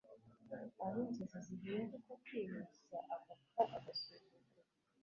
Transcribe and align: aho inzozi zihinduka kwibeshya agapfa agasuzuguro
aho 0.83 0.97
inzozi 1.19 1.51
zihinduka 1.61 2.11
kwibeshya 2.23 2.97
agapfa 3.15 3.61
agasuzuguro 3.77 4.61